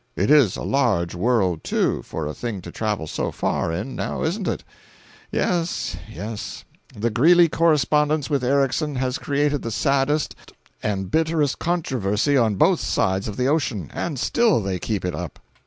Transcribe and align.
It 0.15 0.31
is 0.31 0.57
a 0.57 0.63
large 0.63 1.13
world, 1.13 1.63
too, 1.63 2.01
for 2.01 2.25
a 2.25 2.33
thing 2.33 2.59
to 2.61 2.71
travel 2.71 3.05
so 3.05 3.31
far 3.31 3.71
in—now 3.71 4.23
isn't 4.23 4.47
it? 4.47 4.63
Yes, 5.31 5.95
yes—the 6.11 7.11
Greeley 7.11 7.47
correspondence 7.47 8.27
with 8.27 8.43
Erickson 8.43 8.95
has 8.95 9.19
created 9.19 9.61
the 9.61 9.69
saddest 9.69 10.35
and 10.81 11.11
bitterest 11.11 11.59
controversy 11.59 12.35
on 12.35 12.55
both 12.55 12.79
sides 12.79 13.27
of 13.27 13.37
the 13.37 13.45
ocean—and 13.47 14.17
still 14.17 14.59
they 14.59 14.79
keep 14.79 15.05
it 15.05 15.13
up! 15.13 15.37